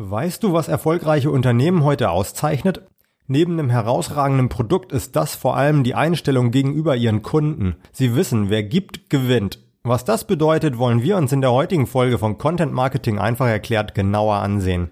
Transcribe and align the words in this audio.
Weißt 0.00 0.44
du, 0.44 0.52
was 0.52 0.68
erfolgreiche 0.68 1.28
Unternehmen 1.28 1.82
heute 1.82 2.10
auszeichnet? 2.10 2.82
Neben 3.26 3.54
einem 3.54 3.68
herausragenden 3.68 4.48
Produkt 4.48 4.92
ist 4.92 5.16
das 5.16 5.34
vor 5.34 5.56
allem 5.56 5.82
die 5.82 5.96
Einstellung 5.96 6.52
gegenüber 6.52 6.94
ihren 6.94 7.22
Kunden. 7.22 7.74
Sie 7.90 8.14
wissen, 8.14 8.48
wer 8.48 8.62
gibt, 8.62 9.10
gewinnt. 9.10 9.58
Was 9.82 10.04
das 10.04 10.24
bedeutet, 10.24 10.78
wollen 10.78 11.02
wir 11.02 11.16
uns 11.16 11.32
in 11.32 11.40
der 11.40 11.50
heutigen 11.50 11.88
Folge 11.88 12.16
von 12.16 12.38
Content 12.38 12.72
Marketing 12.72 13.18
einfach 13.18 13.48
erklärt 13.48 13.96
genauer 13.96 14.36
ansehen. 14.36 14.90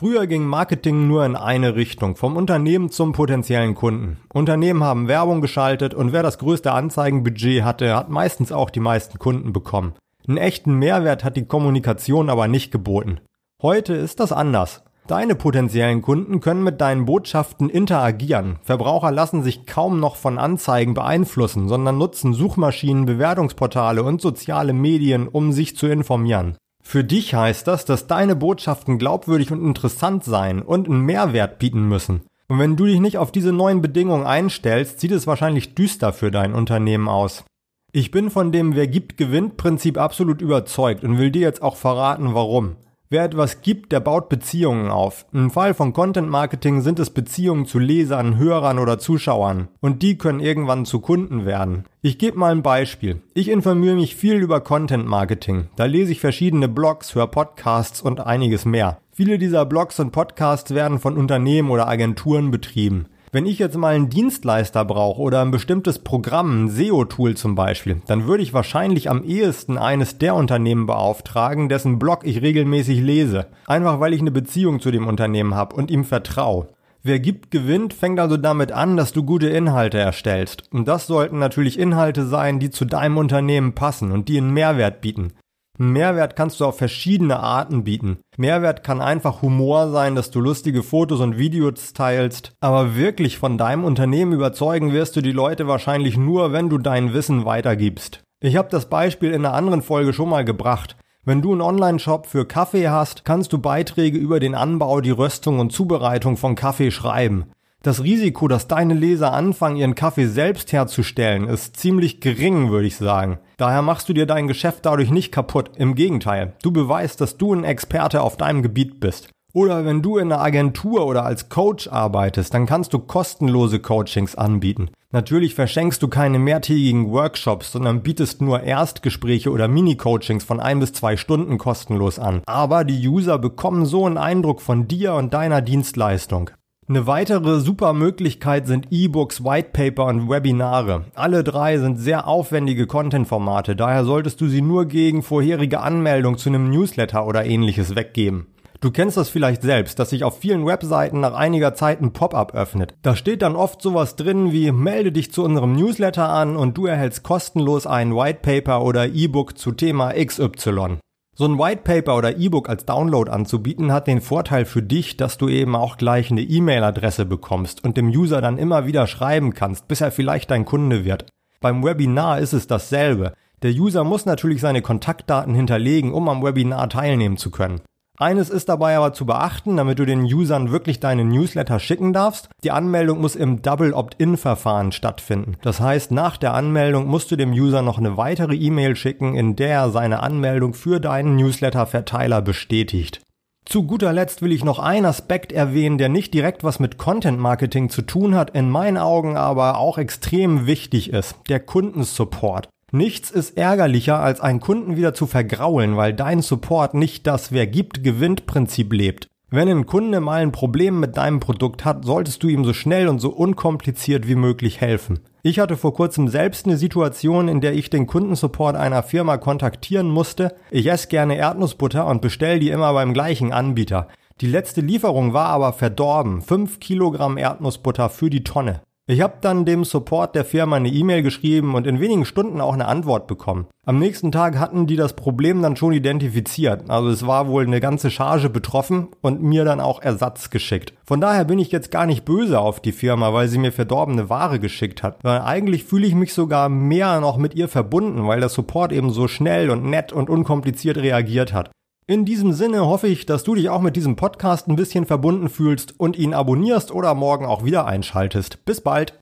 Früher 0.00 0.26
ging 0.26 0.46
Marketing 0.46 1.08
nur 1.08 1.26
in 1.26 1.36
eine 1.36 1.76
Richtung, 1.76 2.16
vom 2.16 2.38
Unternehmen 2.38 2.88
zum 2.88 3.12
potenziellen 3.12 3.74
Kunden. 3.74 4.16
Unternehmen 4.32 4.82
haben 4.82 5.08
Werbung 5.08 5.42
geschaltet 5.42 5.92
und 5.92 6.10
wer 6.10 6.22
das 6.22 6.38
größte 6.38 6.72
Anzeigenbudget 6.72 7.64
hatte, 7.64 7.94
hat 7.94 8.08
meistens 8.08 8.50
auch 8.50 8.70
die 8.70 8.80
meisten 8.80 9.18
Kunden 9.18 9.52
bekommen. 9.52 9.92
Einen 10.26 10.38
echten 10.38 10.72
Mehrwert 10.78 11.22
hat 11.22 11.36
die 11.36 11.44
Kommunikation 11.44 12.30
aber 12.30 12.48
nicht 12.48 12.72
geboten. 12.72 13.20
Heute 13.60 13.92
ist 13.92 14.20
das 14.20 14.32
anders. 14.32 14.82
Deine 15.06 15.34
potenziellen 15.34 16.00
Kunden 16.00 16.40
können 16.40 16.64
mit 16.64 16.80
deinen 16.80 17.04
Botschaften 17.04 17.68
interagieren. 17.68 18.58
Verbraucher 18.62 19.10
lassen 19.10 19.42
sich 19.42 19.66
kaum 19.66 20.00
noch 20.00 20.16
von 20.16 20.38
Anzeigen 20.38 20.94
beeinflussen, 20.94 21.68
sondern 21.68 21.98
nutzen 21.98 22.32
Suchmaschinen, 22.32 23.04
Bewertungsportale 23.04 24.02
und 24.02 24.22
soziale 24.22 24.72
Medien, 24.72 25.28
um 25.28 25.52
sich 25.52 25.76
zu 25.76 25.88
informieren. 25.88 26.56
Für 26.90 27.04
dich 27.04 27.34
heißt 27.34 27.68
das, 27.68 27.84
dass 27.84 28.08
deine 28.08 28.34
Botschaften 28.34 28.98
glaubwürdig 28.98 29.52
und 29.52 29.64
interessant 29.64 30.24
sein 30.24 30.60
und 30.60 30.88
einen 30.88 31.02
Mehrwert 31.02 31.60
bieten 31.60 31.86
müssen. 31.86 32.22
Und 32.48 32.58
wenn 32.58 32.74
du 32.74 32.84
dich 32.84 32.98
nicht 32.98 33.16
auf 33.16 33.30
diese 33.30 33.52
neuen 33.52 33.80
Bedingungen 33.80 34.26
einstellst, 34.26 34.98
sieht 34.98 35.12
es 35.12 35.28
wahrscheinlich 35.28 35.76
düster 35.76 36.12
für 36.12 36.32
dein 36.32 36.52
Unternehmen 36.52 37.06
aus. 37.08 37.44
Ich 37.92 38.10
bin 38.10 38.28
von 38.28 38.50
dem 38.50 38.74
Wer 38.74 38.88
gibt 38.88 39.16
gewinnt 39.16 39.56
Prinzip 39.56 39.98
absolut 39.98 40.42
überzeugt 40.42 41.04
und 41.04 41.16
will 41.16 41.30
dir 41.30 41.42
jetzt 41.42 41.62
auch 41.62 41.76
verraten, 41.76 42.34
warum. 42.34 42.74
Wer 43.12 43.24
etwas 43.24 43.60
gibt, 43.60 43.90
der 43.90 43.98
baut 43.98 44.28
Beziehungen 44.28 44.88
auf. 44.88 45.26
Im 45.32 45.50
Fall 45.50 45.74
von 45.74 45.92
Content 45.92 46.30
Marketing 46.30 46.80
sind 46.80 47.00
es 47.00 47.10
Beziehungen 47.10 47.66
zu 47.66 47.80
Lesern, 47.80 48.38
Hörern 48.38 48.78
oder 48.78 49.00
Zuschauern. 49.00 49.66
Und 49.80 50.02
die 50.02 50.16
können 50.16 50.38
irgendwann 50.38 50.86
zu 50.86 51.00
Kunden 51.00 51.44
werden. 51.44 51.86
Ich 52.02 52.18
gebe 52.18 52.38
mal 52.38 52.52
ein 52.52 52.62
Beispiel. 52.62 53.20
Ich 53.34 53.48
informiere 53.48 53.96
mich 53.96 54.14
viel 54.14 54.36
über 54.36 54.60
Content 54.60 55.08
Marketing. 55.08 55.70
Da 55.74 55.86
lese 55.86 56.12
ich 56.12 56.20
verschiedene 56.20 56.68
Blogs, 56.68 57.16
höre 57.16 57.26
Podcasts 57.26 58.00
und 58.00 58.20
einiges 58.20 58.64
mehr. 58.64 58.98
Viele 59.10 59.38
dieser 59.38 59.66
Blogs 59.66 59.98
und 59.98 60.12
Podcasts 60.12 60.72
werden 60.72 61.00
von 61.00 61.16
Unternehmen 61.16 61.72
oder 61.72 61.88
Agenturen 61.88 62.52
betrieben. 62.52 63.06
Wenn 63.32 63.46
ich 63.46 63.60
jetzt 63.60 63.76
mal 63.76 63.94
einen 63.94 64.10
Dienstleister 64.10 64.84
brauche 64.84 65.22
oder 65.22 65.40
ein 65.40 65.52
bestimmtes 65.52 66.00
Programm, 66.00 66.64
ein 66.64 66.68
SEO-Tool 66.68 67.36
zum 67.36 67.54
Beispiel, 67.54 68.02
dann 68.08 68.26
würde 68.26 68.42
ich 68.42 68.52
wahrscheinlich 68.52 69.08
am 69.08 69.22
ehesten 69.22 69.78
eines 69.78 70.18
der 70.18 70.34
Unternehmen 70.34 70.86
beauftragen, 70.86 71.68
dessen 71.68 72.00
Blog 72.00 72.22
ich 72.24 72.42
regelmäßig 72.42 72.98
lese. 73.00 73.46
Einfach 73.66 74.00
weil 74.00 74.14
ich 74.14 74.20
eine 74.20 74.32
Beziehung 74.32 74.80
zu 74.80 74.90
dem 74.90 75.06
Unternehmen 75.06 75.54
habe 75.54 75.76
und 75.76 75.92
ihm 75.92 76.04
vertraue. 76.04 76.70
Wer 77.04 77.20
gibt, 77.20 77.52
gewinnt, 77.52 77.94
fängt 77.94 78.18
also 78.18 78.36
damit 78.36 78.72
an, 78.72 78.96
dass 78.96 79.12
du 79.12 79.22
gute 79.22 79.48
Inhalte 79.48 79.98
erstellst. 79.98 80.64
Und 80.72 80.88
das 80.88 81.06
sollten 81.06 81.38
natürlich 81.38 81.78
Inhalte 81.78 82.26
sein, 82.26 82.58
die 82.58 82.70
zu 82.70 82.84
deinem 82.84 83.16
Unternehmen 83.16 83.76
passen 83.76 84.10
und 84.10 84.28
die 84.28 84.38
einen 84.38 84.52
Mehrwert 84.52 85.00
bieten. 85.02 85.34
Mehrwert 85.82 86.36
kannst 86.36 86.60
du 86.60 86.66
auf 86.66 86.76
verschiedene 86.76 87.40
Arten 87.40 87.84
bieten. 87.84 88.18
Mehrwert 88.36 88.84
kann 88.84 89.00
einfach 89.00 89.40
Humor 89.40 89.90
sein, 89.90 90.14
dass 90.14 90.30
du 90.30 90.38
lustige 90.38 90.82
Fotos 90.82 91.20
und 91.20 91.38
Videos 91.38 91.94
teilst, 91.94 92.52
aber 92.60 92.96
wirklich 92.96 93.38
von 93.38 93.56
deinem 93.56 93.84
Unternehmen 93.84 94.34
überzeugen 94.34 94.92
wirst 94.92 95.16
du 95.16 95.22
die 95.22 95.32
Leute 95.32 95.66
wahrscheinlich 95.66 96.18
nur, 96.18 96.52
wenn 96.52 96.68
du 96.68 96.76
dein 96.76 97.14
Wissen 97.14 97.46
weitergibst. 97.46 98.22
Ich 98.40 98.56
habe 98.56 98.68
das 98.70 98.90
Beispiel 98.90 99.30
in 99.30 99.46
einer 99.46 99.54
anderen 99.54 99.80
Folge 99.80 100.12
schon 100.12 100.28
mal 100.28 100.44
gebracht. 100.44 100.96
Wenn 101.24 101.40
du 101.40 101.52
einen 101.52 101.62
Online-Shop 101.62 102.26
für 102.26 102.46
Kaffee 102.46 102.90
hast, 102.90 103.24
kannst 103.24 103.54
du 103.54 103.58
Beiträge 103.58 104.18
über 104.18 104.38
den 104.38 104.54
Anbau, 104.54 105.00
die 105.00 105.10
Röstung 105.10 105.60
und 105.60 105.72
Zubereitung 105.72 106.36
von 106.36 106.56
Kaffee 106.56 106.90
schreiben. 106.90 107.46
Das 107.82 108.02
Risiko, 108.02 108.46
dass 108.46 108.68
deine 108.68 108.92
Leser 108.92 109.32
anfangen, 109.32 109.76
ihren 109.76 109.94
Kaffee 109.94 110.26
selbst 110.26 110.70
herzustellen, 110.70 111.48
ist 111.48 111.78
ziemlich 111.78 112.20
gering, 112.20 112.70
würde 112.70 112.86
ich 112.86 112.96
sagen. 112.96 113.38
Daher 113.56 113.80
machst 113.80 114.06
du 114.06 114.12
dir 114.12 114.26
dein 114.26 114.48
Geschäft 114.48 114.84
dadurch 114.84 115.10
nicht 115.10 115.32
kaputt. 115.32 115.70
Im 115.76 115.94
Gegenteil, 115.94 116.52
du 116.62 116.72
beweist, 116.72 117.22
dass 117.22 117.38
du 117.38 117.54
ein 117.54 117.64
Experte 117.64 118.20
auf 118.20 118.36
deinem 118.36 118.62
Gebiet 118.62 119.00
bist. 119.00 119.30
Oder 119.54 119.86
wenn 119.86 120.02
du 120.02 120.18
in 120.18 120.30
einer 120.30 120.42
Agentur 120.42 121.06
oder 121.06 121.24
als 121.24 121.48
Coach 121.48 121.88
arbeitest, 121.88 122.52
dann 122.52 122.66
kannst 122.66 122.92
du 122.92 122.98
kostenlose 122.98 123.80
Coachings 123.80 124.34
anbieten. 124.34 124.90
Natürlich 125.10 125.54
verschenkst 125.54 126.02
du 126.02 126.08
keine 126.08 126.38
mehrtägigen 126.38 127.10
Workshops, 127.10 127.72
sondern 127.72 128.02
bietest 128.02 128.42
nur 128.42 128.62
Erstgespräche 128.62 129.50
oder 129.50 129.68
Mini-Coachings 129.68 130.44
von 130.44 130.60
ein 130.60 130.80
bis 130.80 130.92
zwei 130.92 131.16
Stunden 131.16 131.56
kostenlos 131.56 132.18
an. 132.18 132.42
Aber 132.44 132.84
die 132.84 133.08
User 133.08 133.38
bekommen 133.38 133.86
so 133.86 134.04
einen 134.04 134.18
Eindruck 134.18 134.60
von 134.60 134.86
dir 134.86 135.14
und 135.14 135.32
deiner 135.32 135.62
Dienstleistung. 135.62 136.50
Eine 136.90 137.06
weitere 137.06 137.60
super 137.60 137.92
Möglichkeit 137.92 138.66
sind 138.66 138.88
E-Books, 138.90 139.44
Whitepaper 139.44 140.06
und 140.06 140.28
Webinare. 140.28 141.04
Alle 141.14 141.44
drei 141.44 141.78
sind 141.78 142.00
sehr 142.00 142.26
aufwendige 142.26 142.88
Content-Formate, 142.88 143.76
daher 143.76 144.04
solltest 144.04 144.40
du 144.40 144.48
sie 144.48 144.60
nur 144.60 144.86
gegen 144.86 145.22
vorherige 145.22 145.82
Anmeldung 145.82 146.36
zu 146.36 146.48
einem 146.48 146.68
Newsletter 146.68 147.28
oder 147.28 147.46
ähnliches 147.46 147.94
weggeben. 147.94 148.48
Du 148.80 148.90
kennst 148.90 149.16
das 149.16 149.28
vielleicht 149.28 149.62
selbst, 149.62 150.00
dass 150.00 150.10
sich 150.10 150.24
auf 150.24 150.40
vielen 150.40 150.66
Webseiten 150.66 151.20
nach 151.20 151.34
einiger 151.34 151.74
Zeit 151.74 152.02
ein 152.02 152.12
Pop-up 152.12 152.56
öffnet. 152.56 152.96
Da 153.02 153.14
steht 153.14 153.42
dann 153.42 153.54
oft 153.54 153.80
sowas 153.80 154.16
drin 154.16 154.50
wie 154.50 154.72
melde 154.72 155.12
dich 155.12 155.30
zu 155.30 155.44
unserem 155.44 155.76
Newsletter 155.76 156.28
an 156.28 156.56
und 156.56 156.76
du 156.76 156.86
erhältst 156.86 157.22
kostenlos 157.22 157.86
ein 157.86 158.16
Whitepaper 158.16 158.82
oder 158.82 159.06
E-Book 159.06 159.56
zu 159.56 159.70
Thema 159.70 160.12
XY. 160.12 160.98
So 161.40 161.46
ein 161.46 161.58
White 161.58 161.80
Paper 161.84 162.18
oder 162.18 162.36
E-Book 162.36 162.68
als 162.68 162.84
Download 162.84 163.30
anzubieten 163.30 163.94
hat 163.94 164.06
den 164.06 164.20
Vorteil 164.20 164.66
für 164.66 164.82
dich, 164.82 165.16
dass 165.16 165.38
du 165.38 165.48
eben 165.48 165.74
auch 165.74 165.96
gleich 165.96 166.30
eine 166.30 166.42
E-Mail-Adresse 166.42 167.24
bekommst 167.24 167.82
und 167.82 167.96
dem 167.96 168.10
User 168.10 168.42
dann 168.42 168.58
immer 168.58 168.84
wieder 168.84 169.06
schreiben 169.06 169.54
kannst, 169.54 169.88
bis 169.88 170.02
er 170.02 170.12
vielleicht 170.12 170.50
dein 170.50 170.66
Kunde 170.66 171.06
wird. 171.06 171.24
Beim 171.62 171.82
Webinar 171.82 172.40
ist 172.40 172.52
es 172.52 172.66
dasselbe. 172.66 173.32
Der 173.62 173.70
User 173.70 174.04
muss 174.04 174.26
natürlich 174.26 174.60
seine 174.60 174.82
Kontaktdaten 174.82 175.54
hinterlegen, 175.54 176.12
um 176.12 176.28
am 176.28 176.42
Webinar 176.42 176.90
teilnehmen 176.90 177.38
zu 177.38 177.50
können. 177.50 177.80
Eines 178.20 178.50
ist 178.50 178.68
dabei 178.68 178.98
aber 178.98 179.14
zu 179.14 179.24
beachten, 179.24 179.78
damit 179.78 179.98
du 179.98 180.04
den 180.04 180.24
Usern 180.24 180.70
wirklich 180.70 181.00
deine 181.00 181.24
Newsletter 181.24 181.80
schicken 181.80 182.12
darfst. 182.12 182.50
Die 182.62 182.70
Anmeldung 182.70 183.18
muss 183.18 183.34
im 183.34 183.62
Double 183.62 183.94
Opt-in-Verfahren 183.94 184.92
stattfinden. 184.92 185.56
Das 185.62 185.80
heißt, 185.80 186.10
nach 186.10 186.36
der 186.36 186.52
Anmeldung 186.52 187.06
musst 187.06 187.30
du 187.30 187.36
dem 187.36 187.52
User 187.52 187.80
noch 187.80 187.96
eine 187.96 188.18
weitere 188.18 188.54
E-Mail 188.54 188.94
schicken, 188.94 189.36
in 189.36 189.56
der 189.56 189.70
er 189.70 189.90
seine 189.90 190.22
Anmeldung 190.22 190.74
für 190.74 191.00
deinen 191.00 191.36
Newsletter-Verteiler 191.36 192.42
bestätigt. 192.42 193.22
Zu 193.64 193.84
guter 193.84 194.12
Letzt 194.12 194.42
will 194.42 194.52
ich 194.52 194.64
noch 194.64 194.80
einen 194.80 195.06
Aspekt 195.06 195.50
erwähnen, 195.50 195.96
der 195.96 196.10
nicht 196.10 196.34
direkt 196.34 196.62
was 196.62 196.78
mit 196.78 196.98
Content 196.98 197.38
Marketing 197.38 197.88
zu 197.88 198.02
tun 198.02 198.34
hat, 198.34 198.50
in 198.50 198.68
meinen 198.68 198.98
Augen 198.98 199.38
aber 199.38 199.78
auch 199.78 199.96
extrem 199.96 200.66
wichtig 200.66 201.10
ist, 201.10 201.36
der 201.48 201.60
Kundensupport. 201.60 202.68
Nichts 202.92 203.30
ist 203.30 203.56
ärgerlicher, 203.56 204.18
als 204.18 204.40
einen 204.40 204.60
Kunden 204.60 204.96
wieder 204.96 205.14
zu 205.14 205.26
vergraulen, 205.26 205.96
weil 205.96 206.12
dein 206.12 206.42
Support 206.42 206.94
nicht 206.94 207.26
das 207.26 207.52
Wer 207.52 207.66
gibt, 207.66 208.02
gewinnt 208.02 208.46
Prinzip 208.46 208.92
lebt. 208.92 209.28
Wenn 209.52 209.68
ein 209.68 209.86
Kunde 209.86 210.20
mal 210.20 210.42
ein 210.42 210.52
Problem 210.52 211.00
mit 211.00 211.16
deinem 211.16 211.40
Produkt 211.40 211.84
hat, 211.84 212.04
solltest 212.04 212.42
du 212.42 212.48
ihm 212.48 212.64
so 212.64 212.72
schnell 212.72 213.08
und 213.08 213.18
so 213.18 213.30
unkompliziert 213.30 214.28
wie 214.28 214.36
möglich 214.36 214.80
helfen. 214.80 215.20
Ich 215.42 215.58
hatte 215.58 215.76
vor 215.76 215.94
kurzem 215.94 216.28
selbst 216.28 216.66
eine 216.66 216.76
Situation, 216.76 217.48
in 217.48 217.60
der 217.60 217.74
ich 217.74 217.90
den 217.90 218.06
Kundensupport 218.06 218.76
einer 218.76 219.02
Firma 219.02 219.38
kontaktieren 219.38 220.08
musste. 220.08 220.54
Ich 220.70 220.86
esse 220.86 221.08
gerne 221.08 221.36
Erdnussbutter 221.36 222.06
und 222.06 222.22
bestell 222.22 222.60
die 222.60 222.70
immer 222.70 222.92
beim 222.92 223.12
gleichen 223.12 223.52
Anbieter. 223.52 224.06
Die 224.40 224.46
letzte 224.46 224.80
Lieferung 224.80 225.32
war 225.32 225.46
aber 225.46 225.72
verdorben. 225.72 226.42
5 226.42 226.78
Kilogramm 226.78 227.36
Erdnussbutter 227.36 228.08
für 228.08 228.30
die 228.30 228.44
Tonne. 228.44 228.82
Ich 229.10 229.22
habe 229.22 229.38
dann 229.40 229.64
dem 229.64 229.82
Support 229.82 230.36
der 230.36 230.44
Firma 230.44 230.76
eine 230.76 230.88
E-Mail 230.88 231.24
geschrieben 231.24 231.74
und 231.74 231.84
in 231.84 231.98
wenigen 231.98 232.24
Stunden 232.24 232.60
auch 232.60 232.74
eine 232.74 232.86
Antwort 232.86 233.26
bekommen. 233.26 233.66
Am 233.84 233.98
nächsten 233.98 234.30
Tag 234.30 234.56
hatten 234.56 234.86
die 234.86 234.94
das 234.94 235.14
Problem 235.14 235.62
dann 235.62 235.74
schon 235.74 235.92
identifiziert. 235.92 236.88
Also 236.88 237.08
es 237.08 237.26
war 237.26 237.48
wohl 237.48 237.64
eine 237.64 237.80
ganze 237.80 238.12
Charge 238.12 238.48
betroffen 238.48 239.08
und 239.20 239.42
mir 239.42 239.64
dann 239.64 239.80
auch 239.80 240.00
Ersatz 240.00 240.50
geschickt. 240.50 240.92
Von 241.04 241.20
daher 241.20 241.44
bin 241.44 241.58
ich 241.58 241.72
jetzt 241.72 241.90
gar 241.90 242.06
nicht 242.06 242.24
böse 242.24 242.60
auf 242.60 242.78
die 242.78 242.92
Firma, 242.92 243.34
weil 243.34 243.48
sie 243.48 243.58
mir 243.58 243.72
verdorbene 243.72 244.30
Ware 244.30 244.60
geschickt 244.60 245.02
hat. 245.02 245.18
Sondern 245.22 245.42
eigentlich 245.42 245.82
fühle 245.82 246.06
ich 246.06 246.14
mich 246.14 246.32
sogar 246.32 246.68
mehr 246.68 247.18
noch 247.18 247.36
mit 247.36 247.56
ihr 247.56 247.66
verbunden, 247.66 248.28
weil 248.28 248.38
der 248.38 248.48
Support 248.48 248.92
eben 248.92 249.10
so 249.10 249.26
schnell 249.26 249.70
und 249.70 249.84
nett 249.84 250.12
und 250.12 250.30
unkompliziert 250.30 250.98
reagiert 250.98 251.52
hat. 251.52 251.72
In 252.10 252.24
diesem 252.24 252.52
Sinne 252.52 252.84
hoffe 252.86 253.06
ich, 253.06 253.24
dass 253.24 253.44
du 253.44 253.54
dich 253.54 253.68
auch 253.68 253.80
mit 253.80 253.94
diesem 253.94 254.16
Podcast 254.16 254.66
ein 254.66 254.74
bisschen 254.74 255.06
verbunden 255.06 255.48
fühlst 255.48 255.94
und 256.00 256.18
ihn 256.18 256.34
abonnierst 256.34 256.90
oder 256.90 257.14
morgen 257.14 257.46
auch 257.46 257.64
wieder 257.64 257.86
einschaltest. 257.86 258.64
Bis 258.64 258.80
bald! 258.80 259.19